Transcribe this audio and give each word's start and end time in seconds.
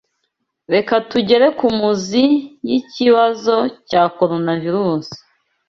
Reka 0.73 0.93
tugere 1.09 1.47
kumuzi 1.59 2.25
yikibazo 2.69 3.55
cya 3.89 4.03
Coronavirus. 4.17 5.07